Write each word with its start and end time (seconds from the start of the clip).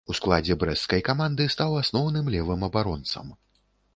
У 0.11 0.13
складзе 0.19 0.55
брэсцкай 0.63 1.03
каманды 1.09 1.45
стаў 1.55 1.77
асноўным 1.83 2.33
левым 2.37 2.65
абаронцам. 2.71 3.27